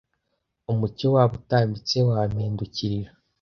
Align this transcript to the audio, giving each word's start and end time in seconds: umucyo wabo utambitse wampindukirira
umucyo 0.71 1.07
wabo 1.15 1.33
utambitse 1.41 1.97
wampindukirira 2.07 3.11